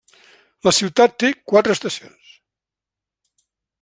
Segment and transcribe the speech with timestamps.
[0.67, 2.33] La ciutat té quatre estacions.